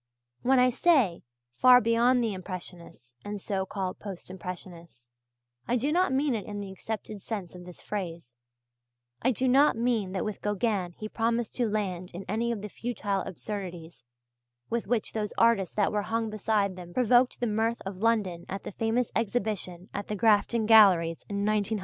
And 0.41 0.49
when 0.49 0.57
I 0.57 0.71
say 0.71 1.21
"far 1.51 1.79
beyond 1.79 2.23
the 2.23 2.33
impressionists 2.33 3.13
and 3.23 3.39
so 3.39 3.67
called 3.67 3.99
post 3.99 4.31
impressionists," 4.31 5.09
I 5.67 5.75
do 5.75 5.91
not 5.91 6.11
mean 6.11 6.33
it 6.33 6.43
in 6.47 6.59
the 6.59 6.71
accepted 6.71 7.21
sense 7.21 7.53
of 7.53 7.65
this 7.65 7.83
phrase, 7.83 8.33
I 9.21 9.29
do 9.31 9.47
not 9.47 9.77
mean 9.77 10.13
that 10.13 10.25
with 10.25 10.41
Gauguin 10.41 10.93
he 10.93 11.07
promised 11.07 11.55
to 11.57 11.69
land 11.69 12.09
in 12.15 12.25
any 12.27 12.51
of 12.51 12.63
the 12.63 12.67
futile 12.69 13.21
absurdities 13.27 14.03
with 14.71 14.87
which 14.87 15.13
those 15.13 15.33
artists 15.37 15.75
that 15.75 15.91
were 15.91 16.01
hung 16.01 16.31
beside 16.31 16.75
them 16.75 16.95
provoked 16.95 17.39
the 17.39 17.45
mirth 17.45 17.79
of 17.85 17.97
London 17.97 18.47
at 18.49 18.63
the 18.63 18.71
famous 18.71 19.11
exhibition 19.15 19.87
at 19.93 20.07
the 20.07 20.15
Grafton 20.15 20.65
Galleries 20.65 21.21
in 21.29 21.45
1910 21.45 21.45
1911. 21.77 21.79